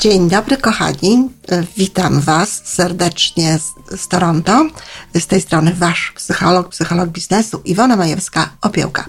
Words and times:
Dzień 0.00 0.28
dobry, 0.28 0.56
kochani. 0.56 1.30
Witam 1.76 2.20
Was 2.20 2.62
serdecznie 2.64 3.58
z, 3.58 4.00
z 4.00 4.08
Toronto. 4.08 4.66
Z 5.14 5.26
tej 5.26 5.40
strony 5.40 5.74
Wasz 5.74 6.12
psycholog, 6.16 6.68
psycholog 6.68 7.08
biznesu 7.08 7.60
Iwona 7.64 7.96
Majewska-Opiełka. 7.96 9.04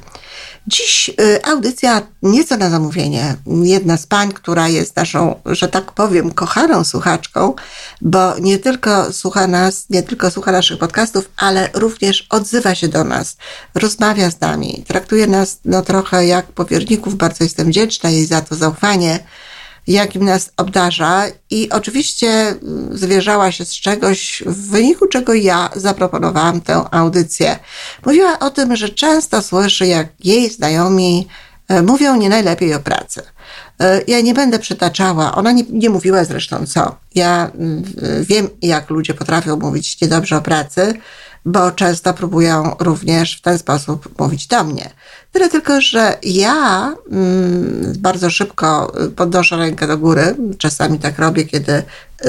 Dziś 0.67 1.09
y, 1.09 1.45
audycja 1.45 2.01
nieco 2.23 2.57
na 2.57 2.69
zamówienie. 2.69 3.35
Jedna 3.63 3.97
z 3.97 4.07
pań, 4.07 4.31
która 4.31 4.67
jest 4.67 4.95
naszą, 4.95 5.41
że 5.45 5.67
tak 5.67 5.91
powiem, 5.91 6.31
kochaną 6.31 6.83
słuchaczką, 6.83 7.55
bo 8.01 8.39
nie 8.39 8.59
tylko 8.59 9.13
słucha 9.13 9.47
nas, 9.47 9.85
nie 9.89 10.03
tylko 10.03 10.31
słucha 10.31 10.51
naszych 10.51 10.79
podcastów, 10.79 11.29
ale 11.37 11.69
również 11.73 12.27
odzywa 12.29 12.75
się 12.75 12.87
do 12.87 13.03
nas, 13.03 13.37
rozmawia 13.75 14.31
z 14.31 14.39
nami, 14.39 14.83
traktuje 14.87 15.27
nas 15.27 15.59
no, 15.65 15.81
trochę 15.81 16.25
jak 16.25 16.45
powierników. 16.45 17.15
Bardzo 17.15 17.43
jestem 17.43 17.67
wdzięczna 17.67 18.09
jej 18.09 18.25
za 18.25 18.41
to 18.41 18.55
zaufanie 18.55 19.19
jakim 19.87 20.25
nas 20.25 20.51
obdarza 20.57 21.23
i 21.49 21.69
oczywiście 21.69 22.27
mm, 22.27 22.97
zwierzała 22.97 23.51
się 23.51 23.65
z 23.65 23.73
czegoś, 23.73 24.43
w 24.45 24.69
wyniku 24.69 25.07
czego 25.07 25.33
ja 25.33 25.69
zaproponowałam 25.75 26.61
tę 26.61 26.83
audycję. 26.91 27.59
Mówiła 28.05 28.39
o 28.39 28.49
tym, 28.49 28.75
że 28.75 28.89
często 28.89 29.41
słyszy, 29.41 29.87
jak 29.87 30.07
jej 30.23 30.49
znajomi 30.49 31.27
e, 31.67 31.81
mówią 31.81 32.15
nie 32.15 32.29
najlepiej 32.29 32.73
o 32.73 32.79
pracy. 32.79 33.21
E, 33.79 34.01
ja 34.07 34.21
nie 34.21 34.33
będę 34.33 34.59
przytaczała, 34.59 35.35
ona 35.35 35.51
nie, 35.51 35.63
nie 35.69 35.89
mówiła 35.89 36.25
zresztą 36.25 36.65
co. 36.65 36.95
Ja 37.15 37.51
mm, 37.55 37.83
wiem, 38.21 38.49
jak 38.61 38.89
ludzie 38.89 39.13
potrafią 39.13 39.57
mówić 39.57 40.01
niedobrze 40.01 40.37
o 40.37 40.41
pracy, 40.41 40.93
bo 41.45 41.71
często 41.71 42.13
próbują 42.13 42.75
również 42.79 43.37
w 43.37 43.41
ten 43.41 43.57
sposób 43.57 44.19
mówić 44.19 44.47
do 44.47 44.63
mnie. 44.63 44.89
Tyle 45.31 45.49
tylko, 45.49 45.81
że 45.81 46.17
ja 46.23 46.93
mm, 47.11 47.93
bardzo 47.99 48.29
szybko 48.29 48.93
podnoszę 49.15 49.57
rękę 49.57 49.87
do 49.87 49.97
góry. 49.97 50.35
Czasami 50.57 50.99
tak 50.99 51.19
robię, 51.19 51.45
kiedy 51.45 51.83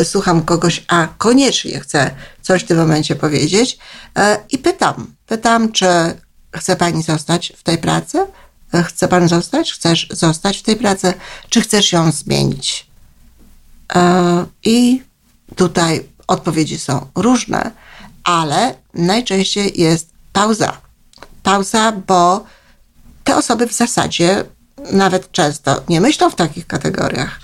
słucham 0.05 0.43
kogoś, 0.43 0.85
a 0.89 1.09
koniecznie 1.19 1.81
chcę 1.81 2.11
coś 2.43 2.63
w 2.63 2.67
tym 2.67 2.79
momencie 2.79 3.17
powiedzieć 3.17 3.79
e, 4.17 4.39
i 4.51 4.59
pytam. 4.59 5.15
Pytam, 5.27 5.73
czy 5.73 5.87
chce 6.57 6.77
pani 6.77 7.03
zostać 7.03 7.53
w 7.57 7.63
tej 7.63 7.79
pracy? 7.79 8.27
E, 8.75 8.83
chce 8.83 9.09
pan 9.09 9.29
zostać? 9.29 9.73
Chcesz 9.73 10.09
zostać 10.11 10.59
w 10.59 10.63
tej 10.63 10.77
pracy? 10.77 11.15
Czy 11.49 11.61
chcesz 11.61 11.93
ją 11.93 12.13
zmienić? 12.13 12.87
E, 13.95 14.45
I 14.65 15.03
tutaj 15.57 16.09
odpowiedzi 16.27 16.79
są 16.79 17.07
różne, 17.15 17.71
ale 18.25 18.75
najczęściej 18.95 19.81
jest 19.81 20.11
pauza. 20.33 20.77
Pauza, 21.43 21.93
bo 21.93 22.45
te 23.25 23.37
osoby 23.37 23.67
w 23.67 23.73
zasadzie 23.73 24.45
nawet 24.93 25.33
często 25.33 25.83
nie 25.89 26.01
myślą 26.01 26.31
w 26.31 26.35
takich 26.35 26.67
kategoriach. 26.67 27.41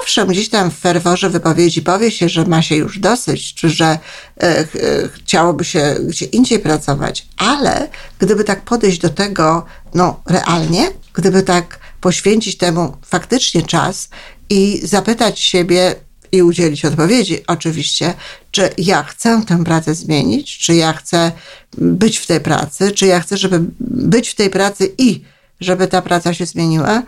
Owszem, 0.00 0.28
gdzieś 0.28 0.48
tam 0.48 0.70
w 0.70 0.78
ferworze 0.78 1.30
wypowiedzi 1.30 1.82
powie 1.82 2.10
się, 2.10 2.28
że 2.28 2.44
ma 2.44 2.62
się 2.62 2.76
już 2.76 2.98
dosyć, 2.98 3.54
czy 3.54 3.70
że 3.70 3.86
e, 3.86 3.98
e, 4.42 4.66
chciałoby 5.14 5.64
się 5.64 5.96
gdzie 6.02 6.26
indziej 6.26 6.58
pracować, 6.58 7.26
ale 7.36 7.88
gdyby 8.18 8.44
tak 8.44 8.62
podejść 8.62 8.98
do 8.98 9.08
tego, 9.08 9.64
no 9.94 10.20
realnie, 10.26 10.90
gdyby 11.14 11.42
tak 11.42 11.78
poświęcić 12.00 12.56
temu 12.56 12.96
faktycznie 13.06 13.62
czas 13.62 14.08
i 14.50 14.80
zapytać 14.84 15.40
siebie, 15.40 15.94
i 16.32 16.42
udzielić 16.42 16.84
odpowiedzi, 16.84 17.46
oczywiście, 17.46 18.14
czy 18.50 18.70
ja 18.78 19.02
chcę 19.02 19.42
tę 19.46 19.64
pracę 19.64 19.94
zmienić, 19.94 20.58
czy 20.58 20.74
ja 20.74 20.92
chcę 20.92 21.32
być 21.78 22.18
w 22.18 22.26
tej 22.26 22.40
pracy, 22.40 22.90
czy 22.90 23.06
ja 23.06 23.20
chcę, 23.20 23.36
żeby 23.36 23.60
być 23.80 24.28
w 24.28 24.34
tej 24.34 24.50
pracy 24.50 24.94
i 24.98 25.24
żeby 25.60 25.88
ta 25.88 26.02
praca 26.02 26.34
się 26.34 26.46
zmieniła. 26.46 27.02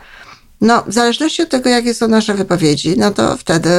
No, 0.60 0.84
w 0.86 0.92
zależności 0.92 1.42
od 1.42 1.48
tego, 1.48 1.70
jakie 1.70 1.94
są 1.94 2.08
nasze 2.08 2.34
wypowiedzi, 2.34 2.94
no 2.96 3.10
to 3.10 3.36
wtedy 3.36 3.70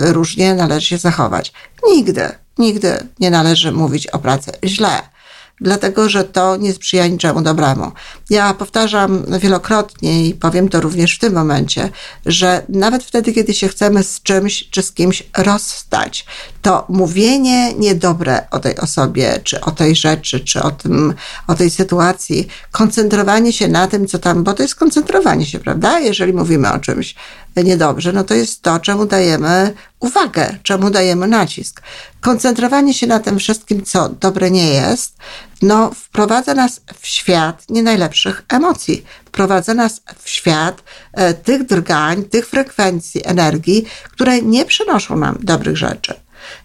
różnie 0.00 0.54
należy 0.54 0.86
się 0.86 0.98
zachować. 0.98 1.52
Nigdy, 1.88 2.28
nigdy 2.58 3.06
nie 3.20 3.30
należy 3.30 3.72
mówić 3.72 4.06
o 4.06 4.18
pracy 4.18 4.52
źle 4.64 5.11
dlatego 5.60 6.08
że 6.08 6.24
to 6.24 6.56
nie 6.56 6.72
sprzyja 6.72 7.06
niczemu 7.06 7.42
dobremu. 7.42 7.92
Ja 8.30 8.54
powtarzam 8.54 9.24
wielokrotnie 9.38 10.28
i 10.28 10.34
powiem 10.34 10.68
to 10.68 10.80
również 10.80 11.16
w 11.16 11.18
tym 11.18 11.32
momencie, 11.32 11.90
że 12.26 12.62
nawet 12.68 13.04
wtedy, 13.04 13.32
kiedy 13.32 13.54
się 13.54 13.68
chcemy 13.68 14.02
z 14.02 14.22
czymś 14.22 14.70
czy 14.70 14.82
z 14.82 14.92
kimś 14.92 15.22
rozstać, 15.36 16.26
to 16.62 16.86
mówienie 16.88 17.74
niedobre 17.74 18.50
o 18.50 18.58
tej 18.58 18.76
osobie, 18.76 19.40
czy 19.44 19.60
o 19.60 19.70
tej 19.70 19.96
rzeczy, 19.96 20.40
czy 20.40 20.62
o, 20.62 20.70
tym, 20.70 21.14
o 21.46 21.54
tej 21.54 21.70
sytuacji, 21.70 22.48
koncentrowanie 22.70 23.52
się 23.52 23.68
na 23.68 23.86
tym, 23.86 24.06
co 24.06 24.18
tam, 24.18 24.44
bo 24.44 24.54
to 24.54 24.62
jest 24.62 24.74
koncentrowanie 24.74 25.46
się, 25.46 25.58
prawda? 25.58 26.00
Jeżeli 26.00 26.32
mówimy 26.32 26.72
o 26.72 26.78
czymś 26.78 27.14
niedobrze, 27.56 28.12
no 28.12 28.24
to 28.24 28.34
jest 28.34 28.62
to, 28.62 28.80
czemu 28.80 29.06
dajemy 29.06 29.74
uwagę, 30.00 30.58
czemu 30.62 30.90
dajemy 30.90 31.26
nacisk. 31.28 31.82
Koncentrowanie 32.20 32.94
się 32.94 33.06
na 33.06 33.20
tym 33.20 33.38
wszystkim, 33.38 33.84
co 33.84 34.08
dobre 34.08 34.50
nie 34.50 34.68
jest, 34.68 35.16
no, 35.62 35.90
wprowadza 35.94 36.54
nas 36.54 36.80
w 37.00 37.06
świat 37.06 37.62
nie 37.68 37.82
najlepszych 37.82 38.42
emocji. 38.48 39.04
Wprowadza 39.24 39.74
nas 39.74 40.00
w 40.22 40.28
świat 40.28 40.82
e, 41.12 41.34
tych 41.34 41.66
drgań, 41.66 42.24
tych 42.24 42.46
frekwencji 42.46 43.20
energii, 43.24 43.86
które 44.12 44.42
nie 44.42 44.64
przynoszą 44.64 45.16
nam 45.16 45.38
dobrych 45.42 45.76
rzeczy. 45.76 46.14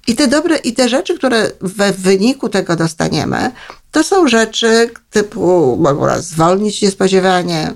I 0.08 0.16
te 0.16 0.28
dobre, 0.28 0.58
i 0.58 0.74
te 0.74 0.90
rzeczy, 0.90 1.18
które 1.18 1.52
w 1.62 2.02
wyniku 2.02 2.50
tego 2.50 2.76
dostaniemy, 2.76 3.52
to 3.92 4.03
są 4.03 4.28
rzeczy 4.28 4.90
typu 5.09 5.78
mogą 5.81 6.06
nas 6.06 6.26
zwolnić 6.26 6.81
niespodziewanie, 6.81 7.74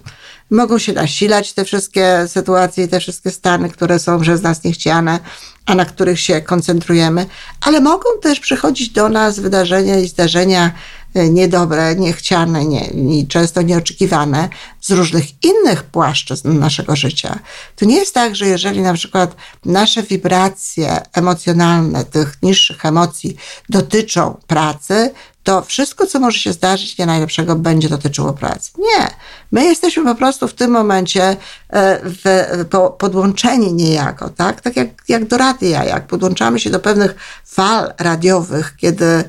mogą 0.51 0.77
się 0.77 0.93
nasilać 0.93 1.53
te 1.53 1.65
wszystkie 1.65 2.27
sytuacje, 2.27 2.87
te 2.87 2.99
wszystkie 2.99 3.31
stany, 3.31 3.69
które 3.69 3.99
są 3.99 4.21
przez 4.21 4.41
nas 4.41 4.63
niechciane, 4.63 5.19
a 5.65 5.75
na 5.75 5.85
których 5.85 6.19
się 6.19 6.41
koncentrujemy, 6.41 7.25
ale 7.61 7.81
mogą 7.81 8.09
też 8.21 8.39
przychodzić 8.39 8.89
do 8.89 9.09
nas 9.09 9.39
wydarzenia 9.39 9.99
i 9.99 10.07
zdarzenia 10.07 10.71
niedobre, 11.15 11.95
niechciane 11.95 12.65
nie, 12.65 12.85
i 12.87 13.27
często 13.27 13.61
nieoczekiwane 13.61 14.49
z 14.81 14.91
różnych 14.91 15.43
innych 15.43 15.83
płaszczyzn 15.83 16.59
naszego 16.59 16.95
życia. 16.95 17.39
To 17.75 17.85
nie 17.85 17.95
jest 17.95 18.13
tak, 18.13 18.35
że 18.35 18.47
jeżeli 18.47 18.81
na 18.81 18.93
przykład 18.93 19.35
nasze 19.65 20.03
wibracje 20.03 21.01
emocjonalne 21.13 22.05
tych 22.05 22.37
niższych 22.43 22.85
emocji 22.85 23.35
dotyczą 23.69 24.37
pracy, 24.47 25.11
to 25.43 25.61
wszystko, 25.61 26.07
co 26.07 26.19
może 26.19 26.39
się 26.39 26.53
zdarzyć 26.53 26.97
nie 26.97 27.05
najlepszego, 27.05 27.55
będzie 27.55 27.89
dotyczyło 27.89 28.33
pracy. 28.33 28.71
Nie. 28.77 29.07
My 29.51 29.63
jesteśmy 29.63 30.03
po 30.03 30.15
prostu 30.15 30.47
w 30.47 30.53
tym 30.53 30.71
momencie 30.71 31.23
e, 31.69 31.99
w, 32.03 32.47
po, 32.69 32.89
podłączeni 32.89 33.73
niejako, 33.73 34.29
tak? 34.29 34.61
Tak 34.61 34.75
jak, 34.75 34.87
jak 35.07 35.25
do 35.25 35.37
radia, 35.37 35.83
jak 35.83 36.07
podłączamy 36.07 36.59
się 36.59 36.69
do 36.69 36.79
pewnych 36.79 37.15
fal 37.45 37.93
radiowych, 37.97 38.75
kiedy 38.77 39.05
e, 39.05 39.23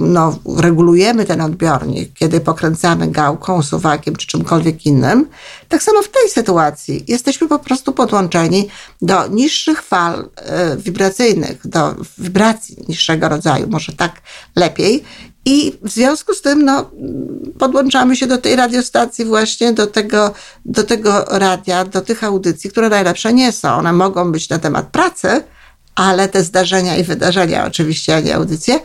no, 0.00 0.38
regulujemy 0.58 1.24
ten 1.24 1.40
odbiornik, 1.40 2.12
kiedy 2.14 2.40
pokręcamy 2.40 3.08
gałką, 3.08 3.62
suwakiem 3.62 4.16
czy 4.16 4.26
czymkolwiek 4.26 4.86
innym, 4.86 5.28
tak 5.68 5.82
samo 5.82 6.02
w 6.02 6.08
tej 6.08 6.30
sytuacji 6.30 7.04
jesteśmy 7.08 7.48
po 7.48 7.58
prostu 7.58 7.92
podłączeni 7.92 8.68
do 9.02 9.26
niższych 9.26 9.82
fal 9.82 10.28
e, 10.36 10.76
wibracyjnych, 10.76 11.66
do 11.66 11.94
wibracji 12.18 12.76
niższego 12.88 13.28
rodzaju, 13.28 13.66
może 13.70 13.92
tak 13.92 14.12
lepiej. 14.56 15.04
I 15.44 15.72
w 15.82 15.90
związku 15.90 16.34
z 16.34 16.42
tym 16.42 16.64
no, 16.64 16.90
podłączamy 17.58 18.16
się 18.16 18.26
do 18.26 18.38
tej 18.38 18.56
radiostacji 18.56 19.24
właśnie, 19.24 19.72
do 19.72 19.86
tego, 19.86 20.34
do 20.64 20.84
tego 20.84 21.24
radia, 21.28 21.84
do 21.84 22.00
tych 22.00 22.24
audycji, 22.24 22.70
które 22.70 22.88
najlepsze 22.88 23.32
nie 23.32 23.52
są. 23.52 23.74
One 23.74 23.92
mogą 23.92 24.32
być 24.32 24.48
na 24.48 24.58
temat 24.58 24.86
pracy, 24.86 25.42
ale 25.94 26.28
te 26.28 26.44
zdarzenia 26.44 26.96
i 26.96 27.04
wydarzenia 27.04 27.66
oczywiście, 27.66 28.16
a 28.16 28.20
nie 28.20 28.34
audycje, 28.34 28.80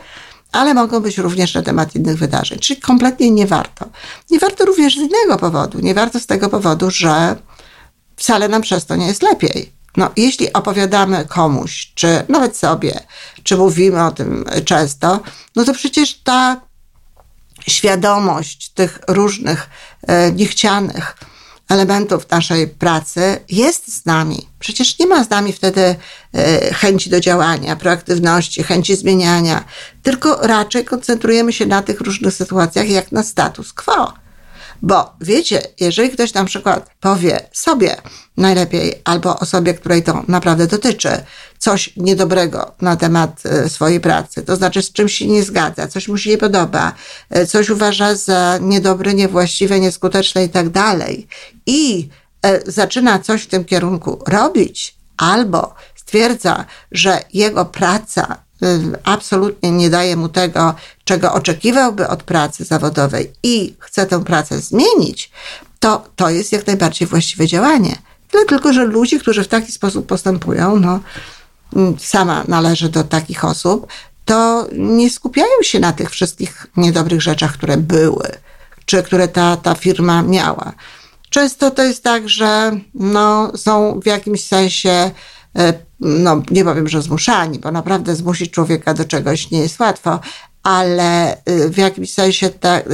ale 0.52 0.74
mogą 0.74 1.00
być 1.00 1.18
również 1.18 1.54
na 1.54 1.62
temat 1.62 1.94
innych 1.94 2.18
wydarzeń. 2.18 2.58
Czyli 2.58 2.80
kompletnie 2.80 3.30
nie 3.30 3.46
warto. 3.46 3.86
Nie 4.30 4.38
warto 4.38 4.64
również 4.64 4.94
z 4.94 4.98
innego 4.98 5.36
powodu. 5.38 5.80
Nie 5.80 5.94
warto 5.94 6.20
z 6.20 6.26
tego 6.26 6.48
powodu, 6.48 6.90
że 6.90 7.36
wcale 8.16 8.48
nam 8.48 8.62
przez 8.62 8.86
to 8.86 8.96
nie 8.96 9.06
jest 9.06 9.22
lepiej. 9.22 9.72
No, 9.96 10.10
jeśli 10.16 10.52
opowiadamy 10.52 11.24
komuś, 11.24 11.92
czy 11.94 12.22
nawet 12.28 12.56
sobie, 12.56 13.00
czy 13.42 13.56
mówimy 13.56 14.04
o 14.04 14.10
tym 14.10 14.44
często, 14.64 15.20
no 15.56 15.64
to 15.64 15.74
przecież 15.74 16.14
ta 16.14 16.60
świadomość 17.68 18.70
tych 18.70 19.00
różnych 19.08 19.70
e, 20.06 20.32
niechcianych 20.32 21.16
elementów 21.70 22.30
naszej 22.30 22.68
pracy 22.68 23.40
jest 23.48 23.94
z 23.94 24.06
nami. 24.06 24.48
Przecież 24.58 24.98
nie 24.98 25.06
ma 25.06 25.24
z 25.24 25.30
nami 25.30 25.52
wtedy 25.52 25.80
e, 26.34 26.74
chęci 26.74 27.10
do 27.10 27.20
działania, 27.20 27.76
proaktywności, 27.76 28.62
chęci 28.62 28.96
zmieniania, 28.96 29.64
tylko 30.02 30.46
raczej 30.46 30.84
koncentrujemy 30.84 31.52
się 31.52 31.66
na 31.66 31.82
tych 31.82 32.00
różnych 32.00 32.34
sytuacjach 32.34 32.88
jak 32.88 33.12
na 33.12 33.22
status 33.22 33.72
quo. 33.72 34.12
Bo 34.82 35.12
wiecie, 35.20 35.62
jeżeli 35.80 36.10
ktoś 36.10 36.34
na 36.34 36.44
przykład 36.44 36.90
powie 37.00 37.40
sobie 37.52 37.96
najlepiej 38.36 38.94
albo 39.04 39.38
osobie, 39.38 39.74
której 39.74 40.02
to 40.02 40.24
naprawdę 40.28 40.66
dotyczy, 40.66 41.10
coś 41.58 41.96
niedobrego 41.96 42.74
na 42.80 42.96
temat 42.96 43.42
e, 43.46 43.68
swojej 43.68 44.00
pracy, 44.00 44.42
to 44.42 44.56
znaczy 44.56 44.82
z 44.82 44.92
czymś 44.92 45.14
się 45.14 45.26
nie 45.26 45.42
zgadza, 45.42 45.88
coś 45.88 46.08
mu 46.08 46.18
się 46.18 46.30
nie 46.30 46.38
podoba, 46.38 46.92
e, 47.30 47.46
coś 47.46 47.70
uważa 47.70 48.14
za 48.14 48.58
niedobre, 48.60 49.14
niewłaściwe, 49.14 49.80
nieskuteczne 49.80 50.44
i 50.44 50.48
tak 50.48 50.68
dalej, 50.68 51.26
i 51.66 52.08
e, 52.42 52.72
zaczyna 52.72 53.18
coś 53.18 53.42
w 53.42 53.46
tym 53.46 53.64
kierunku 53.64 54.22
robić, 54.26 54.94
albo 55.16 55.74
stwierdza, 55.96 56.64
że 56.92 57.22
jego 57.32 57.64
praca 57.64 58.42
absolutnie 59.04 59.70
nie 59.70 59.90
daje 59.90 60.16
mu 60.16 60.28
tego, 60.28 60.74
czego 61.04 61.32
oczekiwałby 61.32 62.08
od 62.08 62.22
pracy 62.22 62.64
zawodowej 62.64 63.32
i 63.42 63.74
chce 63.78 64.06
tę 64.06 64.24
pracę 64.24 64.60
zmienić, 64.60 65.30
to 65.78 66.04
to 66.16 66.30
jest 66.30 66.52
jak 66.52 66.66
najbardziej 66.66 67.08
właściwe 67.08 67.46
działanie. 67.46 67.96
Tyle 68.30 68.44
tylko, 68.44 68.72
że 68.72 68.84
ludzie, 68.84 69.18
którzy 69.18 69.44
w 69.44 69.48
taki 69.48 69.72
sposób 69.72 70.06
postępują, 70.06 70.76
no, 70.76 71.00
mm, 71.76 71.96
sama 71.98 72.44
należy 72.48 72.88
do 72.88 73.04
takich 73.04 73.44
osób, 73.44 73.86
to 74.24 74.66
nie 74.72 75.10
skupiają 75.10 75.62
się 75.62 75.80
na 75.80 75.92
tych 75.92 76.10
wszystkich 76.10 76.66
niedobrych 76.76 77.22
rzeczach, 77.22 77.52
które 77.52 77.76
były, 77.76 78.28
czy 78.86 79.02
które 79.02 79.28
ta, 79.28 79.56
ta 79.56 79.74
firma 79.74 80.22
miała. 80.22 80.72
Często 81.30 81.70
to 81.70 81.82
jest 81.82 82.02
tak, 82.02 82.28
że 82.28 82.78
no, 82.94 83.52
są 83.56 84.00
w 84.00 84.06
jakimś 84.06 84.44
sensie 84.44 85.10
no 86.00 86.42
nie 86.50 86.64
powiem, 86.64 86.88
że 86.88 87.02
zmuszani, 87.02 87.58
bo 87.58 87.72
naprawdę 87.72 88.16
zmusić 88.16 88.50
człowieka 88.50 88.94
do 88.94 89.04
czegoś 89.04 89.50
nie 89.50 89.58
jest 89.58 89.80
łatwo, 89.80 90.20
ale 90.62 91.36
y, 91.48 91.70
w 91.70 91.76
jakimś 91.76 92.12
sensie 92.12 92.50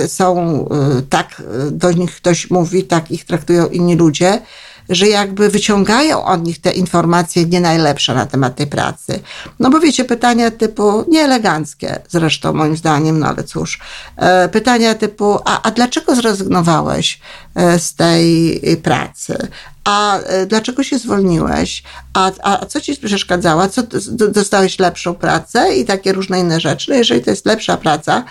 są, 0.07 0.61
y, 0.99 1.03
tak 1.03 1.43
do 1.71 1.93
nich 1.93 2.17
ktoś 2.17 2.51
mówi, 2.51 2.85
tak 2.85 3.11
ich 3.11 3.25
traktują 3.25 3.67
inni 3.67 3.97
ludzie, 3.97 4.41
że 4.89 5.09
jakby 5.09 5.49
wyciągają 5.49 6.25
od 6.25 6.47
nich 6.47 6.61
te 6.61 6.71
informacje 6.71 7.45
nie 7.45 7.61
najlepsze 7.61 8.15
na 8.15 8.27
temat 8.27 8.57
tej 8.57 8.67
pracy. 8.67 9.21
No 9.61 9.71
bo 9.71 9.81
wiecie, 9.81 10.05
pytania 10.05 10.51
typu 10.51 11.05
nieeleganckie 11.09 12.01
zresztą 12.09 12.53
moim 12.53 12.77
zdaniem, 12.77 13.19
no 13.19 13.27
ale 13.27 13.45
cóż, 13.45 13.81
pytania 14.53 14.95
typu, 14.95 15.39
a, 15.45 15.63
a 15.63 15.71
dlaczego 15.71 16.15
zrezygnowałeś 16.15 17.21
e, 17.55 17.79
z 17.79 17.95
tej 17.95 18.61
pracy? 18.83 19.49
a 19.87 20.19
e, 20.19 20.47
dlaczego 20.47 20.83
się 20.83 20.99
zwolniłeś, 20.99 21.83
a, 22.15 22.33
a 22.43 22.67
co 22.67 22.81
ci 22.81 22.97
przeszkadzało, 22.97 23.69
co 23.69 23.83
dostałeś 24.29 24.79
lepszą 24.79 25.15
pracę 25.15 25.77
i 25.77 25.85
takie 25.85 26.13
różne 26.13 26.41
inne 26.41 26.61
rzeczy. 26.61 26.91
No 26.91 26.97
jeżeli 26.97 27.21
to 27.21 27.31
jest 27.31 27.47
lepsza 27.47 27.77
praca, 27.77 28.25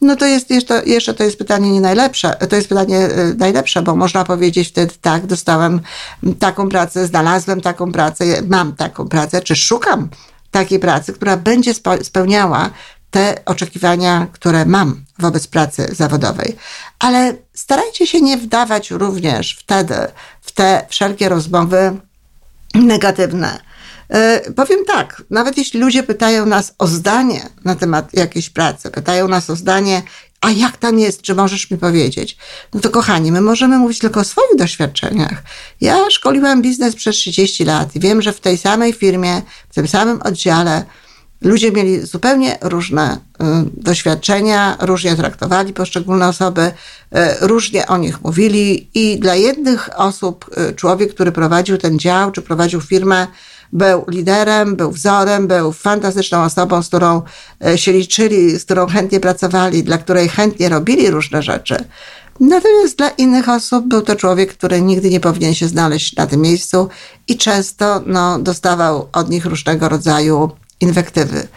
no 0.00 0.16
to 0.16 0.26
jest 0.26 0.50
jeszcze, 0.50 0.82
jeszcze 0.86 1.14
to 1.14 1.24
jest 1.24 1.38
pytanie 1.38 1.70
nie 1.70 1.80
najlepsze, 1.80 2.36
to 2.48 2.56
jest 2.56 2.68
pytanie 2.68 2.98
e, 2.98 3.34
najlepsze, 3.38 3.82
bo 3.82 3.96
można 3.96 4.24
powiedzieć 4.24 4.68
wtedy 4.68 4.94
tak, 5.00 5.26
dostałem 5.26 5.80
taką 6.38 6.68
pracę, 6.68 7.06
znalazłem 7.06 7.60
taką 7.60 7.92
pracę, 7.92 8.24
mam 8.48 8.76
taką 8.76 9.08
pracę, 9.08 9.42
czy 9.42 9.56
szukam 9.56 10.08
takiej 10.50 10.78
pracy, 10.78 11.12
która 11.12 11.36
będzie 11.36 11.74
spełniała 12.02 12.70
te 13.10 13.44
oczekiwania, 13.44 14.26
które 14.32 14.64
mam 14.66 15.04
wobec 15.18 15.46
pracy 15.46 15.88
zawodowej. 15.92 16.56
Ale 16.98 17.34
starajcie 17.54 18.06
się 18.06 18.20
nie 18.20 18.36
wdawać 18.36 18.90
również 18.90 19.56
wtedy 19.60 19.94
w 20.40 20.52
te 20.52 20.86
wszelkie 20.88 21.28
rozmowy 21.28 21.96
negatywne. 22.74 23.69
Yy, 24.10 24.52
powiem 24.52 24.84
tak, 24.84 25.22
nawet 25.30 25.58
jeśli 25.58 25.80
ludzie 25.80 26.02
pytają 26.02 26.46
nas 26.46 26.74
o 26.78 26.86
zdanie 26.86 27.48
na 27.64 27.74
temat 27.74 28.14
jakiejś 28.14 28.50
pracy, 28.50 28.90
pytają 28.90 29.28
nas 29.28 29.50
o 29.50 29.56
zdanie, 29.56 30.02
a 30.40 30.50
jak 30.50 30.76
tam 30.76 30.98
jest, 30.98 31.22
czy 31.22 31.34
możesz 31.34 31.70
mi 31.70 31.78
powiedzieć? 31.78 32.36
No 32.74 32.80
to 32.80 32.90
kochani, 32.90 33.32
my 33.32 33.40
możemy 33.40 33.78
mówić 33.78 33.98
tylko 33.98 34.20
o 34.20 34.24
swoich 34.24 34.56
doświadczeniach. 34.56 35.42
Ja 35.80 36.10
szkoliłam 36.10 36.62
biznes 36.62 36.96
przez 36.96 37.16
30 37.16 37.64
lat 37.64 37.96
i 37.96 38.00
wiem, 38.00 38.22
że 38.22 38.32
w 38.32 38.40
tej 38.40 38.58
samej 38.58 38.92
firmie, 38.92 39.42
w 39.68 39.74
tym 39.74 39.88
samym 39.88 40.22
oddziale 40.22 40.84
Ludzie 41.42 41.72
mieli 41.72 42.06
zupełnie 42.06 42.58
różne 42.60 43.14
y, 43.16 43.44
doświadczenia, 43.76 44.76
różnie 44.80 45.16
traktowali 45.16 45.72
poszczególne 45.72 46.28
osoby, 46.28 46.62
y, 46.62 46.72
różnie 47.40 47.86
o 47.86 47.96
nich 47.96 48.22
mówili 48.22 48.90
i 48.94 49.18
dla 49.18 49.34
jednych 49.34 49.90
osób 49.96 50.50
y, 50.70 50.74
człowiek, 50.74 51.14
który 51.14 51.32
prowadził 51.32 51.78
ten 51.78 51.98
dział, 51.98 52.32
czy 52.32 52.42
prowadził 52.42 52.80
firmę, 52.80 53.26
był 53.72 54.04
liderem, 54.08 54.76
był 54.76 54.90
wzorem, 54.90 55.46
był 55.46 55.72
fantastyczną 55.72 56.42
osobą, 56.42 56.82
z 56.82 56.88
którą 56.88 57.22
się 57.76 57.92
liczyli, 57.92 58.58
z 58.58 58.64
którą 58.64 58.86
chętnie 58.86 59.20
pracowali, 59.20 59.84
dla 59.84 59.98
której 59.98 60.28
chętnie 60.28 60.68
robili 60.68 61.10
różne 61.10 61.42
rzeczy. 61.42 61.84
Natomiast 62.40 62.96
dla 62.96 63.08
innych 63.08 63.48
osób 63.48 63.88
był 63.88 64.02
to 64.02 64.16
człowiek, 64.16 64.52
który 64.52 64.82
nigdy 64.82 65.10
nie 65.10 65.20
powinien 65.20 65.54
się 65.54 65.68
znaleźć 65.68 66.16
na 66.16 66.26
tym 66.26 66.40
miejscu 66.40 66.88
i 67.28 67.36
często 67.36 68.02
no, 68.06 68.38
dostawał 68.38 69.08
od 69.12 69.30
nich 69.30 69.46
różnego 69.46 69.88
rodzaju 69.88 70.50
inwektywy. 70.80 71.48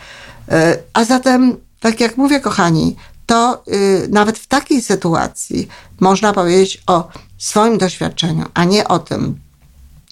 E, 0.50 0.78
a 0.94 1.04
zatem, 1.04 1.56
tak 1.80 2.00
jak 2.00 2.18
mówię, 2.18 2.40
kochani, 2.40 2.96
to 3.26 3.64
y, 3.68 4.08
nawet 4.12 4.40
w 4.40 4.48
takiej 4.48 4.82
sytuacji 4.82 5.68
można 6.00 6.34
powiedzieć 6.34 6.84
o 6.88 7.08
swoim 7.38 7.78
doświadczeniu, 7.78 8.46
a 8.54 8.64
nie 8.64 8.88
o 8.88 9.00
tym, 9.00 9.40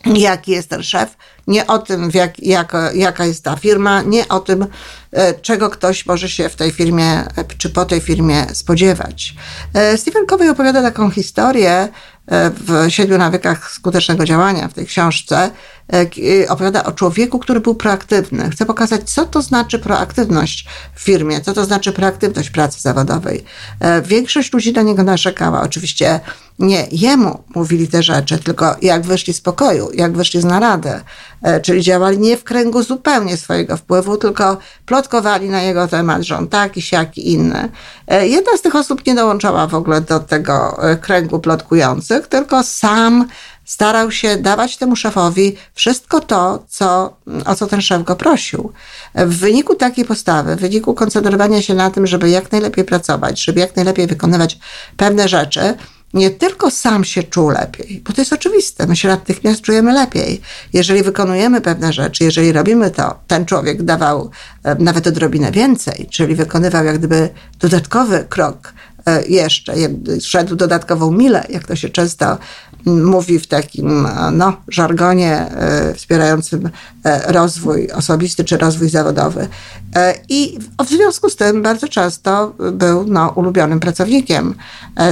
jaki 0.05 0.51
jest 0.51 0.69
ten 0.69 0.83
szef, 0.83 1.17
nie 1.47 1.67
o 1.67 1.79
tym, 1.79 2.09
jak, 2.13 2.39
jak, 2.39 2.73
jaka 2.93 3.25
jest 3.25 3.43
ta 3.43 3.55
firma, 3.55 4.01
nie 4.01 4.27
o 4.27 4.39
tym, 4.39 4.65
e, 5.11 5.33
czego 5.33 5.69
ktoś 5.69 6.05
może 6.05 6.29
się 6.29 6.49
w 6.49 6.55
tej 6.55 6.71
firmie, 6.71 7.23
czy 7.57 7.69
po 7.69 7.85
tej 7.85 8.01
firmie 8.01 8.45
spodziewać. 8.53 9.35
E, 9.73 9.97
Stephen 9.97 10.25
Covey 10.25 10.49
opowiada 10.49 10.81
taką 10.81 11.11
historię 11.11 11.87
w 12.53 12.85
Siedmiu 12.89 13.17
nawykach 13.17 13.71
skutecznego 13.71 14.25
działania, 14.25 14.67
w 14.67 14.73
tej 14.73 14.85
książce, 14.85 15.51
E, 15.80 15.80
e, 15.80 15.80
opowiada 16.49 16.83
o 16.83 16.91
człowieku, 16.91 17.39
który 17.39 17.59
był 17.59 17.75
proaktywny. 17.75 18.49
Chce 18.49 18.65
pokazać, 18.65 19.09
co 19.09 19.25
to 19.25 19.41
znaczy 19.41 19.79
proaktywność 19.79 20.65
w 20.95 21.01
firmie, 21.01 21.41
co 21.41 21.53
to 21.53 21.65
znaczy 21.65 21.91
proaktywność 21.91 22.49
pracy 22.49 22.81
zawodowej. 22.81 23.43
E, 23.79 24.01
większość 24.01 24.53
ludzi 24.53 24.73
na 24.73 24.81
niego 24.81 25.03
narzekała. 25.03 25.61
Oczywiście 25.61 26.19
nie 26.59 26.87
jemu 26.91 27.43
mówili 27.55 27.87
te 27.87 28.03
rzeczy, 28.03 28.37
tylko 28.37 28.75
jak 28.81 29.05
wyszli 29.05 29.33
z 29.33 29.41
pokoju, 29.41 29.89
jak 29.93 30.17
wyszli 30.17 30.41
z 30.41 30.45
narady, 30.45 30.91
czyli 31.63 31.81
działali 31.81 32.19
nie 32.19 32.37
w 32.37 32.43
kręgu 32.43 32.83
zupełnie 32.83 33.37
swojego 33.37 33.77
wpływu, 33.77 34.17
tylko 34.17 34.57
plotkowali 34.85 35.49
na 35.49 35.61
jego 35.61 35.87
temat, 35.87 36.21
że 36.21 36.37
on 36.37 36.47
taki, 36.47 36.81
siaki, 36.81 37.31
inny. 37.31 37.69
Jedna 38.21 38.57
z 38.57 38.61
tych 38.61 38.75
osób 38.75 39.05
nie 39.05 39.15
dołączała 39.15 39.67
w 39.67 39.75
ogóle 39.75 40.01
do 40.01 40.19
tego 40.19 40.79
kręgu 41.01 41.39
plotkujących, 41.39 42.27
tylko 42.27 42.63
sam 42.63 43.27
starał 43.65 44.11
się 44.11 44.37
dawać 44.37 44.77
temu 44.77 44.95
szefowi 44.95 45.55
wszystko 45.73 46.19
to, 46.19 46.65
co, 46.69 47.17
o 47.45 47.55
co 47.55 47.67
ten 47.67 47.81
szef 47.81 48.03
go 48.03 48.15
prosił. 48.15 48.71
W 49.15 49.37
wyniku 49.37 49.75
takiej 49.75 50.05
postawy, 50.05 50.55
w 50.55 50.59
wyniku 50.59 50.93
koncentrowania 50.93 51.61
się 51.61 51.73
na 51.73 51.91
tym, 51.91 52.07
żeby 52.07 52.29
jak 52.29 52.51
najlepiej 52.51 52.85
pracować, 52.85 53.43
żeby 53.43 53.59
jak 53.59 53.75
najlepiej 53.75 54.07
wykonywać 54.07 54.59
pewne 54.97 55.27
rzeczy, 55.27 55.75
nie 56.13 56.31
tylko 56.31 56.71
sam 56.71 57.03
się 57.03 57.23
czuł 57.23 57.49
lepiej, 57.49 58.01
bo 58.05 58.13
to 58.13 58.21
jest 58.21 58.33
oczywiste, 58.33 58.87
my 58.87 58.95
się 58.95 59.07
natychmiast 59.07 59.61
czujemy 59.61 59.93
lepiej. 59.93 60.41
Jeżeli 60.73 61.03
wykonujemy 61.03 61.61
pewne 61.61 61.93
rzeczy, 61.93 62.23
jeżeli 62.23 62.51
robimy 62.51 62.91
to, 62.91 63.19
ten 63.27 63.45
człowiek 63.45 63.83
dawał 63.83 64.29
e, 64.63 64.75
nawet 64.75 65.07
odrobinę 65.07 65.51
więcej, 65.51 66.07
czyli 66.11 66.35
wykonywał 66.35 66.85
jak 66.85 66.97
gdyby 66.97 67.29
dodatkowy 67.59 68.25
krok 68.29 68.73
e, 69.05 69.23
jeszcze, 69.27 69.73
szedł 70.21 70.55
dodatkową 70.55 71.11
milę, 71.11 71.45
jak 71.49 71.67
to 71.67 71.75
się 71.75 71.89
często 71.89 72.37
mówi 72.85 73.39
w 73.39 73.47
takim 73.47 74.07
no, 74.31 74.53
żargonie 74.67 75.35
e, 75.35 75.93
wspierającym 75.93 76.69
e, 77.05 77.31
rozwój 77.31 77.91
osobisty 77.91 78.43
czy 78.43 78.57
rozwój 78.57 78.89
zawodowy. 78.89 79.47
E, 79.95 80.15
I 80.29 80.59
w 80.85 80.89
związku 80.89 81.29
z 81.29 81.35
tym 81.35 81.61
bardzo 81.61 81.87
często 81.87 82.53
był 82.71 83.03
no, 83.07 83.29
ulubionym 83.35 83.79
pracownikiem 83.79 84.55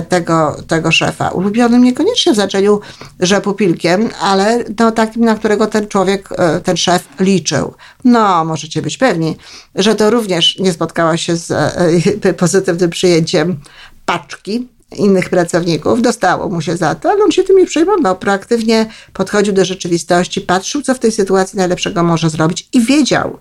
tego, 0.09 0.55
tego 0.67 0.91
szefa. 0.91 1.29
Ulubionym 1.29 1.83
niekoniecznie 1.83 2.31
w 2.31 2.35
znaczeniu, 2.35 2.79
że 3.19 3.41
pupilkiem, 3.41 4.09
ale 4.21 4.63
no, 4.79 4.91
takim, 4.91 5.25
na 5.25 5.35
którego 5.35 5.67
ten 5.67 5.87
człowiek, 5.87 6.29
ten 6.63 6.77
szef 6.77 7.07
liczył. 7.19 7.73
No, 8.03 8.45
możecie 8.45 8.81
być 8.81 8.97
pewni, 8.97 9.37
że 9.75 9.95
to 9.95 10.09
również 10.09 10.59
nie 10.59 10.73
spotkało 10.73 11.17
się 11.17 11.35
z 11.35 11.53
pozytywnym 12.37 12.89
przyjęciem 12.89 13.59
paczki 14.05 14.67
innych 14.95 15.29
pracowników, 15.29 16.01
dostało 16.01 16.49
mu 16.49 16.61
się 16.61 16.77
za 16.77 16.95
to, 16.95 17.09
ale 17.11 17.23
on 17.23 17.31
się 17.31 17.43
tym 17.43 17.57
nie 17.57 17.65
przejmował. 17.65 18.15
Proaktywnie 18.15 18.85
podchodził 19.13 19.53
do 19.53 19.65
rzeczywistości, 19.65 20.41
patrzył, 20.41 20.81
co 20.81 20.93
w 20.93 20.99
tej 20.99 21.11
sytuacji 21.11 21.57
najlepszego 21.57 22.03
może 22.03 22.29
zrobić 22.29 22.69
i 22.73 22.81
wiedział, 22.81 23.37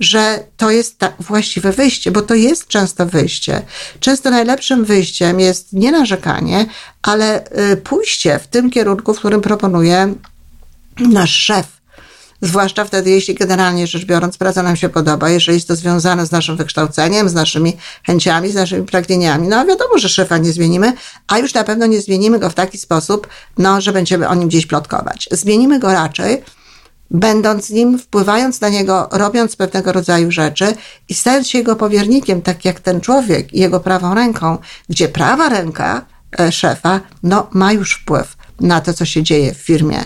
że 0.00 0.44
to 0.56 0.70
jest 0.70 1.00
właściwe 1.20 1.72
wyjście, 1.72 2.10
bo 2.10 2.22
to 2.22 2.34
jest 2.34 2.66
często 2.66 3.06
wyjście. 3.06 3.62
Często 4.00 4.30
najlepszym 4.30 4.84
wyjściem 4.84 5.40
jest 5.40 5.72
nie 5.72 5.92
narzekanie, 5.92 6.66
ale 7.02 7.44
y, 7.72 7.76
pójście 7.76 8.38
w 8.38 8.46
tym 8.46 8.70
kierunku, 8.70 9.14
w 9.14 9.18
którym 9.18 9.40
proponuje 9.40 10.14
nasz 10.98 11.34
szef. 11.36 11.77
Zwłaszcza 12.42 12.84
wtedy, 12.84 13.10
jeśli 13.10 13.34
generalnie 13.34 13.86
rzecz 13.86 14.04
biorąc 14.04 14.38
praca 14.38 14.62
nam 14.62 14.76
się 14.76 14.88
podoba, 14.88 15.30
jeżeli 15.30 15.56
jest 15.56 15.68
to 15.68 15.76
związane 15.76 16.26
z 16.26 16.30
naszym 16.30 16.56
wykształceniem, 16.56 17.28
z 17.28 17.34
naszymi 17.34 17.76
chęciami, 18.06 18.52
z 18.52 18.54
naszymi 18.54 18.86
pragnieniami. 18.86 19.48
No 19.48 19.66
wiadomo, 19.66 19.98
że 19.98 20.08
szefa 20.08 20.38
nie 20.38 20.52
zmienimy, 20.52 20.92
a 21.26 21.38
już 21.38 21.54
na 21.54 21.64
pewno 21.64 21.86
nie 21.86 22.00
zmienimy 22.00 22.38
go 22.38 22.50
w 22.50 22.54
taki 22.54 22.78
sposób, 22.78 23.28
no, 23.58 23.80
że 23.80 23.92
będziemy 23.92 24.28
o 24.28 24.34
nim 24.34 24.48
gdzieś 24.48 24.66
plotkować. 24.66 25.28
Zmienimy 25.32 25.78
go 25.78 25.92
raczej 25.92 26.42
będąc 27.10 27.66
z 27.66 27.70
nim, 27.70 27.98
wpływając 27.98 28.60
na 28.60 28.68
niego, 28.68 29.08
robiąc 29.12 29.56
pewnego 29.56 29.92
rodzaju 29.92 30.30
rzeczy 30.30 30.74
i 31.08 31.14
stając 31.14 31.48
się 31.48 31.58
jego 31.58 31.76
powiernikiem, 31.76 32.42
tak 32.42 32.64
jak 32.64 32.80
ten 32.80 33.00
człowiek 33.00 33.52
i 33.54 33.58
jego 33.58 33.80
prawą 33.80 34.14
ręką, 34.14 34.58
gdzie 34.88 35.08
prawa 35.08 35.48
ręka 35.48 36.06
e, 36.38 36.52
szefa, 36.52 37.00
no, 37.22 37.48
ma 37.52 37.72
już 37.72 37.94
wpływ 37.94 38.37
na 38.60 38.80
to, 38.80 38.94
co 38.94 39.04
się 39.04 39.22
dzieje 39.22 39.54
w 39.54 39.58
firmie. 39.58 40.04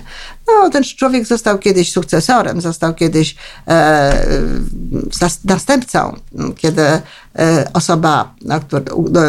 No, 0.48 0.70
ten 0.70 0.84
człowiek 0.84 1.26
został 1.26 1.58
kiedyś 1.58 1.92
sukcesorem, 1.92 2.60
został 2.60 2.94
kiedyś 2.94 3.36
e, 3.68 4.26
następcą, 5.44 6.16
kiedy 6.56 6.82
e, 6.82 7.02
osoba, 7.72 8.34
na 8.44 8.60
który, 8.60 8.84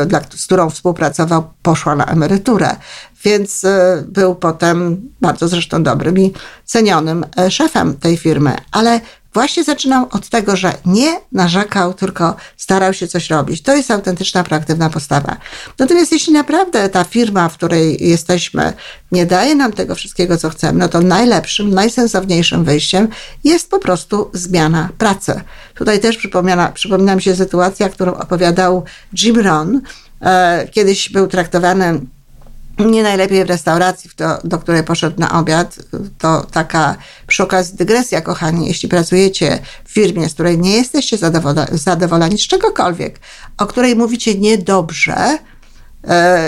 dla, 0.06 0.22
z 0.36 0.46
którą 0.46 0.70
współpracował, 0.70 1.44
poszła 1.62 1.96
na 1.96 2.06
emeryturę. 2.06 2.76
Więc 3.24 3.64
e, 3.64 4.04
był 4.08 4.36
potem 4.36 5.10
bardzo 5.22 5.48
zresztą 5.48 5.84
dobrym 5.84 6.20
i 6.20 6.34
cenionym 6.66 7.26
e, 7.38 7.52
szefem 7.52 7.96
tej 7.98 8.18
firmy. 8.18 8.56
Ale 8.72 9.02
właśnie 9.34 9.64
zaczynał 9.64 10.08
od 10.12 10.30
tego, 10.30 10.56
że 10.56 10.74
nie 10.86 11.20
narzekał, 11.32 11.94
tylko 11.94 12.36
starał 12.58 12.94
się 12.94 13.08
coś 13.08 13.30
robić. 13.30 13.62
To 13.62 13.76
jest 13.76 13.92
autentyczna, 13.92 14.44
proaktywna 14.44 14.90
postawa. 14.90 15.38
Natomiast 15.80 16.12
jeśli 16.12 16.34
naprawdę 16.34 16.90
ta 16.90 17.04
firma, 17.04 17.50
w 17.50 17.54
której 17.54 18.10
jesteśmy, 18.10 18.74
nie 19.12 19.26
daje 19.26 19.56
nam 19.56 19.72
tego 19.72 19.96
wszystkiego, 19.96 20.38
co 20.38 20.50
chcemy, 20.50 20.80
no 20.80 20.90
to 20.90 21.02
najlepszym, 21.02 21.74
najsensowniejszym 21.74 22.64
wyjściem 22.64 23.08
jest 23.44 23.70
po 23.70 23.80
prostu 23.80 24.30
zmiana 24.34 24.90
pracy. 24.98 25.42
Tutaj 25.76 26.00
też 26.00 26.18
przypomina, 26.18 26.68
przypomina 26.68 27.16
mi 27.16 27.22
się 27.22 27.36
sytuacja, 27.36 27.90
którą 27.90 28.14
opowiadał 28.14 28.84
Jim 29.22 29.40
Rohn. 29.40 29.82
E, 30.22 30.68
kiedyś 30.72 31.10
był 31.10 31.28
traktowany 31.28 32.02
nie 32.80 33.04
najlepiej 33.04 33.46
w 33.46 33.50
restauracji, 33.50 34.10
do, 34.44 34.60
której 34.60 34.84
poszedł 34.84 35.20
na 35.20 35.40
obiad. 35.40 35.76
To 36.18 36.46
taka 36.52 36.96
przy 37.28 37.44
okazji 37.44 37.78
dygresja, 37.78 38.22
kochani, 38.22 38.68
jeśli 38.68 38.90
pracujecie 38.90 39.60
w 39.86 39.92
firmie, 39.92 40.30
z 40.30 40.34
której 40.34 40.58
nie 40.58 40.76
jesteście 40.76 41.18
zadowoleni 41.72 42.38
z 42.38 42.48
czegokolwiek, 42.48 43.20
o 43.58 43.66
której 43.66 43.96
mówicie 43.96 44.36
niedobrze, 44.36 45.38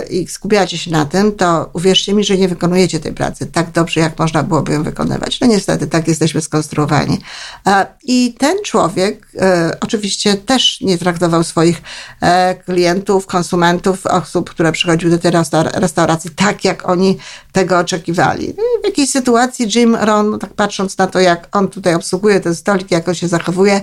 i 0.10 0.28
skupiacie 0.28 0.78
się 0.78 0.92
na 0.92 1.06
tym, 1.06 1.32
to 1.32 1.70
uwierzcie 1.74 2.14
mi, 2.14 2.24
że 2.24 2.38
nie 2.38 2.48
wykonujecie 2.48 3.00
tej 3.00 3.14
pracy 3.14 3.46
tak 3.46 3.72
dobrze, 3.72 4.00
jak 4.00 4.20
można 4.20 4.44
byłoby 4.44 4.74
ją 4.74 4.84
wykonywać. 4.84 5.40
No 5.40 5.48
niestety, 5.48 5.88
tak 5.88 6.08
jesteśmy 6.08 6.42
skonstruowani. 6.42 7.20
E, 7.68 7.86
I 8.04 8.36
ten 8.38 8.58
człowiek 8.64 9.28
e, 9.40 9.78
oczywiście 9.82 10.36
też 10.36 10.82
nie 10.82 10.98
traktował 10.98 11.44
swoich 11.44 11.82
klientów, 12.66 13.26
konsumentów, 13.26 14.06
osób, 14.06 14.50
które 14.50 14.72
przychodziły 14.72 15.12
do 15.12 15.18
tej 15.18 15.32
restauracji 15.74 16.32
tak, 16.32 16.64
jak 16.66 16.90
oni 16.90 17.18
tego 17.56 17.80
oczekiwali. 17.80 18.54
No 18.58 18.64
w 18.82 18.86
jakiejś 18.86 19.10
sytuacji 19.10 19.68
Jim 19.76 19.96
Ron, 19.96 20.40
tak 20.40 20.54
patrząc 20.54 20.98
na 20.98 21.08
to, 21.08 21.20
jak 21.20 21.48
on 21.52 21.68
tutaj 21.68 21.96
obsługuje 21.96 22.40
ten 22.40 22.56
stolik, 22.56 22.92
jak 22.92 23.08
on 23.08 23.16
się 23.16 23.28
zachowuje, 23.28 23.82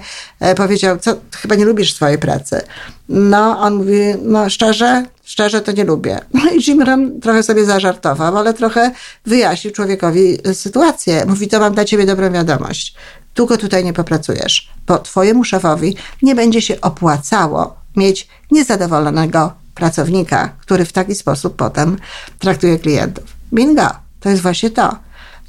powiedział, 0.56 0.98
co, 0.98 1.14
chyba 1.36 1.54
nie 1.54 1.64
lubisz 1.64 1.94
swojej 1.94 2.18
pracy. 2.18 2.60
No, 3.08 3.58
on 3.60 3.74
mówi, 3.74 4.00
no 4.22 4.50
szczerze, 4.50 5.04
szczerze 5.24 5.60
to 5.60 5.72
nie 5.72 5.84
lubię. 5.84 6.18
No 6.34 6.50
i 6.50 6.70
Jim 6.70 6.82
Ron 6.82 7.20
trochę 7.20 7.42
sobie 7.42 7.64
zażartował, 7.64 8.36
ale 8.38 8.54
trochę 8.54 8.90
wyjaśnił 9.26 9.72
człowiekowi 9.72 10.38
sytuację. 10.52 11.24
Mówi, 11.26 11.48
to 11.48 11.60
mam 11.60 11.74
dla 11.74 11.84
ciebie 11.84 12.06
dobrą 12.06 12.32
wiadomość. 12.32 12.94
Długo 13.34 13.56
tutaj 13.56 13.84
nie 13.84 13.92
popracujesz, 13.92 14.70
bo 14.86 14.98
twojemu 14.98 15.44
szefowi 15.44 15.96
nie 16.22 16.34
będzie 16.34 16.62
się 16.62 16.80
opłacało 16.80 17.76
mieć 17.96 18.28
niezadowolonego 18.50 19.52
pracownika, 19.74 20.48
który 20.60 20.84
w 20.84 20.92
taki 20.92 21.14
sposób 21.14 21.56
potem 21.56 21.96
traktuje 22.38 22.78
klientów. 22.78 23.41
Bingo, 23.54 23.88
to 24.20 24.28
jest 24.28 24.42
właśnie 24.42 24.70
to. 24.70 24.96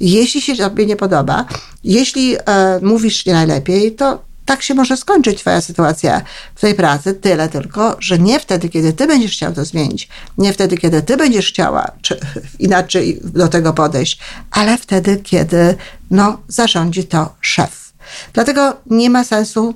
Jeśli 0.00 0.42
się 0.42 0.56
tobie 0.56 0.86
nie 0.86 0.96
podoba, 0.96 1.44
jeśli 1.84 2.36
e, 2.36 2.40
mówisz 2.82 3.26
nie 3.26 3.32
najlepiej, 3.32 3.92
to 3.92 4.22
tak 4.44 4.62
się 4.62 4.74
może 4.74 4.96
skończyć 4.96 5.38
Twoja 5.38 5.60
sytuacja 5.60 6.22
w 6.54 6.60
tej 6.60 6.74
pracy, 6.74 7.14
tyle 7.14 7.48
tylko, 7.48 7.96
że 8.00 8.18
nie 8.18 8.40
wtedy, 8.40 8.68
kiedy 8.68 8.92
Ty 8.92 9.06
będziesz 9.06 9.32
chciał 9.32 9.52
to 9.52 9.64
zmienić, 9.64 10.08
nie 10.38 10.52
wtedy, 10.52 10.76
kiedy 10.76 11.02
Ty 11.02 11.16
będziesz 11.16 11.48
chciała 11.48 11.90
czy 12.02 12.20
inaczej 12.58 13.20
do 13.22 13.48
tego 13.48 13.72
podejść, 13.72 14.18
ale 14.50 14.78
wtedy, 14.78 15.16
kiedy 15.16 15.76
no, 16.10 16.38
zarządzi 16.48 17.04
to 17.04 17.34
szef. 17.40 17.84
Dlatego 18.32 18.76
nie 18.86 19.10
ma 19.10 19.24
sensu 19.24 19.74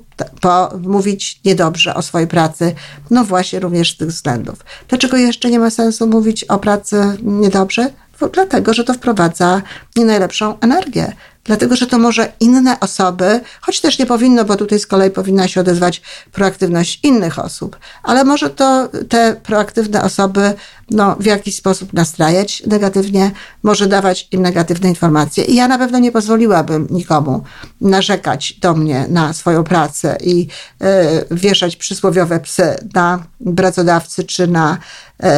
mówić 0.83 1.41
niedobrze 1.45 1.95
o 1.95 2.03
swojej 2.03 2.29
pracy, 2.29 2.75
no 3.11 3.25
właśnie 3.25 3.61
również 3.61 3.95
z 3.95 3.97
tych 3.97 4.09
względów. 4.09 4.59
Dlaczego 4.89 5.17
jeszcze 5.17 5.51
nie 5.51 5.59
ma 5.59 5.71
sensu 5.71 6.07
mówić 6.07 6.45
o 6.45 6.59
pracy 6.59 7.17
niedobrze? 7.23 7.91
Dlatego, 8.33 8.75
że 8.75 8.85
to 8.85 8.95
wprowadza 8.95 9.63
nie 9.97 10.05
najlepszą 10.05 10.61
energię 10.61 11.13
dlatego 11.49 11.77
że 11.77 11.87
to 11.87 11.99
może 11.99 12.33
inne 12.41 12.81
osoby, 12.81 13.41
choć 13.61 13.81
też 13.81 13.99
nie 13.99 14.07
powinno, 14.07 14.45
bo 14.45 14.57
tutaj 14.57 14.79
z 14.79 14.87
kolei 14.87 15.11
powinna 15.11 15.49
się 15.49 15.61
odezwać 15.61 16.03
proaktywność 16.33 17.01
innych 17.03 17.39
osób, 17.39 17.79
ale 18.03 18.25
może 18.25 18.51
to 18.51 18.89
te 19.09 19.37
proaktywne 19.43 20.03
osoby 20.03 20.55
no, 20.91 21.17
w 21.21 21.25
jakiś 21.25 21.57
sposób 21.57 21.93
nastrajać 21.93 22.63
negatywnie, 22.67 23.31
może 23.63 23.87
dawać 23.87 24.29
im 24.33 24.43
negatywne 24.43 24.89
informacje. 24.89 25.45
I 25.45 25.55
ja 25.55 25.69
na 25.69 25.79
pewno 25.79 25.99
nie 25.99 26.13
pozwoliłabym 26.13 26.87
nikomu 26.91 27.43
narzekać 27.81 28.53
do 28.53 28.75
mnie 28.75 29.07
na 29.09 29.33
swoją 29.33 29.65
pracę 29.65 30.17
i 30.25 30.49
y, 30.83 30.87
wieszać 31.31 31.77
przysłowiowe 31.77 32.41
psy 32.41 32.77
na 32.95 33.25
pracodawcy 33.57 34.25
czy 34.25 34.47
na 34.47 34.79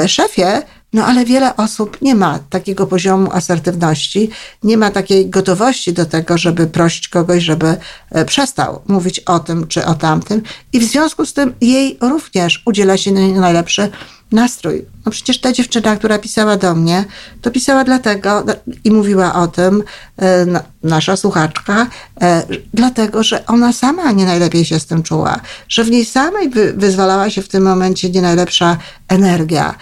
y, 0.05 0.09
szefie, 0.09 0.63
no 0.93 1.07
ale 1.07 1.25
wiele 1.25 1.57
osób 1.57 1.99
nie 2.03 2.15
ma 2.15 2.39
takiego 2.39 2.87
poziomu 2.87 3.33
asertywności, 3.33 4.31
nie 4.63 4.77
ma 4.77 4.91
takiej 4.91 5.31
gotowości 5.31 5.93
do 5.93 6.07
tego, 6.07 6.39
żeby 6.39 6.67
prosić 6.67 7.09
kogoś, 7.09 7.43
żeby 7.43 7.77
e, 8.11 8.25
przestał 8.25 8.83
mówić 8.89 9.21
o 9.21 9.39
tym 9.39 9.67
czy 9.67 9.85
o 9.85 9.95
tamtym, 9.95 10.43
i 10.73 10.81
w 10.81 10.85
związku 10.85 11.27
z 11.27 11.33
tym 11.33 11.55
jej 11.61 11.99
również 12.01 12.63
udziela 12.67 12.97
się 12.97 13.13
najlepszy 13.13 13.91
nastrój. 14.33 14.85
No 15.07 15.13
przecież 15.13 15.41
ta 15.41 15.53
dziewczyna, 15.53 15.97
która 15.97 16.19
pisała 16.19 16.57
do 16.57 16.75
mnie, 16.75 17.05
to 17.43 17.51
pisała 17.51 17.85
dlatego 17.85 18.45
i 18.85 18.91
mówiła 18.91 19.35
o 19.35 19.49
tym, 19.49 19.83
e, 20.19 20.47
nasza 20.83 21.17
słuchaczka, 21.17 21.87
e, 22.21 22.43
dlatego, 22.75 23.23
że 23.23 23.47
ona 23.47 23.73
sama 23.73 24.13
nie 24.13 24.25
najlepiej 24.25 24.65
się 24.65 24.81
z 24.81 24.87
tym 24.87 25.03
czuła, 25.03 25.41
że 25.69 25.85
w 25.85 25.91
niej 25.91 26.05
samej 26.05 26.51
wyzwalała 26.75 27.31
się 27.31 27.43
w 27.43 27.49
tym 27.49 27.63
momencie 27.63 28.11
nie 28.11 28.23
najlepsza 28.23 28.77
energia, 29.09 29.75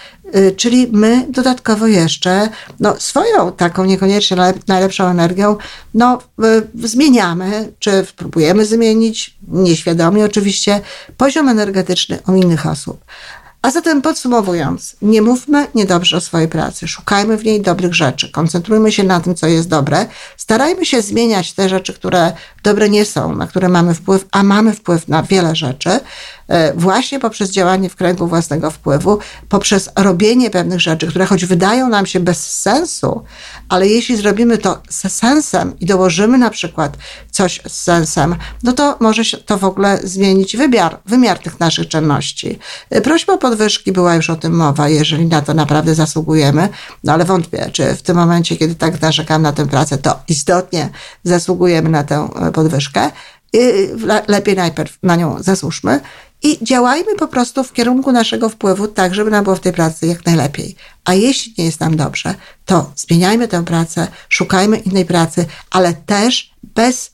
czyli 0.57 0.89
my 0.93 1.27
dodatkowo 1.29 1.87
jeszcze 1.87 2.49
no, 2.81 2.97
swoją 2.99 3.53
taką 3.53 3.85
niekoniecznie 3.85 4.37
najlepszą 4.67 5.07
energią 5.09 5.57
no, 5.95 6.19
y, 6.45 6.89
zmieniamy, 6.89 7.73
czy 7.79 8.07
próbujemy 8.17 8.67
zmienić, 8.67 9.37
nieświadomie 9.49 10.25
oczywiście, 10.25 10.81
poziom 11.17 11.49
energetyczny 11.49 12.19
u 12.29 12.35
innych 12.35 12.67
osób. 12.67 13.05
A 13.69 13.71
zatem 13.71 14.03
podsumowując, 14.03 14.97
nie 15.03 15.23
mówmy 15.23 15.67
niedobrze 15.75 16.17
o 16.17 16.21
swojej 16.21 16.49
pracy, 16.49 16.89
szukajmy 16.89 17.37
w 17.37 17.45
niej 17.45 17.61
dobrych 17.61 17.95
rzeczy, 17.95 18.31
koncentrujmy 18.31 18.93
się 18.93 19.05
na 19.05 19.21
tym, 19.21 19.35
co 19.35 19.47
jest 19.47 19.69
dobre, 19.69 20.07
starajmy 20.37 20.87
się 20.87 21.03
zmieniać 21.03 21.53
te 21.53 21.69
rzeczy, 21.69 21.95
które 21.95 22.33
dobre 22.63 22.89
nie 22.89 23.05
są, 23.05 23.35
na 23.35 23.47
które 23.47 23.69
mamy 23.69 23.95
wpływ, 23.95 24.27
a 24.31 24.43
mamy 24.43 24.75
wpływ 24.75 25.09
na 25.09 25.23
wiele 25.23 25.57
rzeczy, 25.57 26.01
E, 26.49 26.73
właśnie 26.75 27.21
poprzez 27.21 27.51
działanie 27.51 27.91
w 27.91 27.97
kręgu 27.97 28.27
własnego 28.27 28.71
wpływu, 28.71 29.19
poprzez 29.49 29.91
robienie 29.97 30.51
pewnych 30.51 30.81
rzeczy, 30.81 31.07
które 31.07 31.27
choć 31.27 31.47
wydają 31.47 31.89
nam 31.89 32.07
się 32.07 32.21
bez 32.21 32.51
sensu, 32.51 33.25
ale 33.69 33.87
jeśli 33.87 34.17
zrobimy 34.17 34.59
to 34.59 34.83
z 34.91 35.13
sensem 35.13 35.79
i 35.81 35.87
dołożymy 35.87 36.39
na 36.39 36.51
przykład 36.51 36.97
coś 37.31 37.61
z 37.69 37.73
sensem, 37.73 38.37
no 38.63 38.73
to 38.73 38.97
może 39.01 39.25
się 39.25 39.37
to 39.37 39.59
w 39.59 39.65
ogóle 39.65 39.99
zmienić 40.05 40.57
wymiar, 40.57 41.01
wymiar 41.07 41.39
tych 41.39 41.61
naszych 41.61 41.89
czynności. 41.89 42.59
E, 42.91 43.01
prośba 43.01 43.33
o 43.33 43.39
podwyżki 43.59 43.93
była 43.93 44.15
już 44.15 44.31
o 44.31 44.37
tym 44.37 44.57
mowa, 44.57 44.89
jeżeli 44.89 45.27
na 45.27 45.43
to 45.43 45.55
naprawdę 45.55 45.95
zasługujemy, 45.95 46.69
no 47.05 47.13
ale 47.13 47.25
wątpię, 47.25 47.71
czy 47.73 47.95
w 47.95 48.03
tym 48.03 48.17
momencie, 48.17 48.57
kiedy 48.57 48.75
tak 48.75 49.01
narzekam 49.01 49.43
na 49.43 49.53
tę 49.53 49.67
pracę, 49.67 49.99
to 49.99 50.21
istotnie 50.29 50.91
zasługujemy 51.25 51.89
na 51.89 52.05
tę 52.05 52.29
e, 52.41 52.53
podwyżkę. 52.53 53.11
Lepiej 54.29 54.57
najpierw 54.57 54.99
na 55.03 55.17
nią 55.17 55.43
zasłużmy 55.43 56.01
i 56.43 56.59
działajmy 56.65 57.17
po 57.17 57.29
prostu 57.29 57.65
w 57.65 57.73
kierunku 57.73 58.13
naszego 58.13 58.49
wpływu, 58.49 58.89
tak 58.89 59.15
żeby 59.15 59.31
nam 59.31 59.45
było 59.45 59.57
w 59.57 59.61
tej 59.61 59.73
pracy 59.73 60.07
jak 60.07 60.27
najlepiej. 60.27 60.77
A 61.05 61.15
jeśli 61.15 61.55
nie 61.59 61.65
jest 61.65 61.81
nam 61.81 61.97
dobrze, 61.97 62.35
to 62.65 62.93
zmieniajmy 62.97 63.49
tę 63.49 63.65
pracę, 63.65 64.09
szukajmy 64.29 64.77
innej 64.79 65.05
pracy, 65.05 65.47
ale 65.71 65.95
też 65.95 66.55
bez 66.63 67.11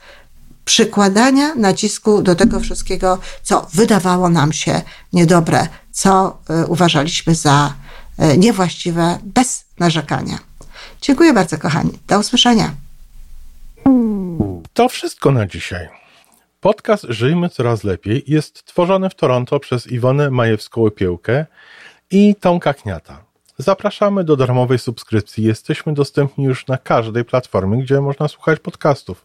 przykładania 0.65 1.55
nacisku 1.55 2.23
do 2.23 2.35
tego 2.35 2.61
wszystkiego, 2.61 3.19
co 3.43 3.67
wydawało 3.73 4.29
nam 4.29 4.53
się 4.53 4.83
niedobre, 5.13 5.69
co 5.91 6.39
y, 6.65 6.67
uważaliśmy 6.67 7.35
za 7.35 7.75
y, 8.33 8.39
niewłaściwe, 8.39 9.19
bez 9.23 9.65
narzekania. 9.79 10.39
Dziękuję 11.01 11.33
bardzo, 11.33 11.59
kochani. 11.59 11.99
Do 12.09 12.19
usłyszenia. 12.19 12.75
To 14.75 14.89
wszystko 14.89 15.31
na 15.31 15.47
dzisiaj. 15.47 15.89
Podcast 16.61 17.07
Żyjmy 17.09 17.49
Coraz 17.49 17.85
Lepiej 17.85 18.25
jest 18.27 18.65
tworzony 18.65 19.11
w 19.11 19.15
Toronto 19.15 19.61
przez 19.61 19.87
Iwonę 19.87 20.31
Majewską-Opiełkę 20.31 21.45
i 22.11 22.35
Tomka 22.35 22.75
Kniata. 22.75 23.25
Zapraszamy 23.59 24.25
do 24.25 24.37
darmowej 24.37 24.79
subskrypcji. 24.79 25.45
Jesteśmy 25.45 25.95
dostępni 25.95 26.45
już 26.45 26.67
na 26.67 26.79
każdej 26.79 27.25
platformie, 27.25 27.83
gdzie 27.83 28.01
można 28.01 28.29
słuchać 28.29 28.61
podcastów. 28.61 29.25